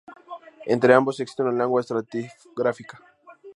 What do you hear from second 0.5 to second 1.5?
Entre ambos existe